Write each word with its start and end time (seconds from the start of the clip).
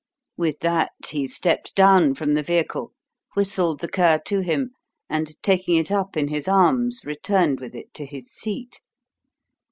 With 0.35 0.61
that, 0.61 0.93
he 1.09 1.27
stepped 1.27 1.75
down 1.75 2.15
from 2.15 2.33
the 2.33 2.41
vehicle, 2.41 2.91
whistled 3.35 3.81
the 3.81 3.87
cur 3.87 4.19
to 4.25 4.39
him, 4.39 4.71
and 5.07 5.35
taking 5.43 5.75
it 5.75 5.91
up 5.91 6.17
in 6.17 6.29
his 6.29 6.47
arms, 6.47 7.05
returned 7.05 7.59
with 7.59 7.75
it 7.75 7.93
to 7.93 8.07
his 8.07 8.31
seat. 8.33 8.81